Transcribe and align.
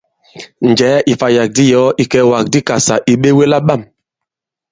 Njɛ̀ɛ 0.69 0.97
ì 1.03 1.03
ìfàyàk 1.11 1.49
di 1.55 1.63
i 1.67 1.71
yɔ̀ɔ 1.71 1.89
ìkɛ̀ɛ̀wàk 2.03 2.45
di 2.51 2.57
i 2.59 2.63
Ikàsà 2.63 2.95
ì 3.11 3.13
ɓewe 3.21 3.43
la 3.51 3.59
bâm! 3.67 3.81